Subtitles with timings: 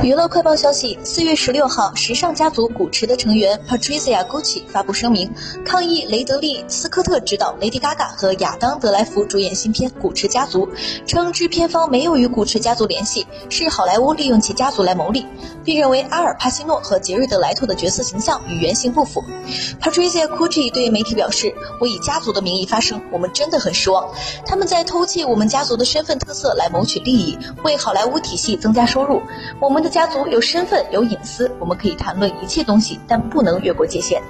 [0.00, 5.28] 娱乐快报消息：四月十六号，时尚家族古驰的成员 Patricia Gucci 发布声明，
[5.64, 10.66] 抗议雷德利·斯科特执导、Lady Gaga 和亚当·德莱福主演新片《古驰家族》，
[11.04, 15.26] 称制片方没有与古驰家族联系，是好莱坞利用其家族来谋利，
[15.64, 19.24] 并认为阿尔·帕西诺和杰瑞德·莱特的角色形象与原型不符。
[19.80, 21.52] Patricia Gucci 对媒体表示
[21.82, 24.08] ：“我以家族的名义发声，我们真的很失望。
[24.46, 29.20] 他们在偷窃我们家族的身份特色来谋取利益，为好莱坞体系增加收入。
[29.60, 34.22] 我们的。”家族有身份有隐私，我们可以谈论一切东西，但不能越过界限。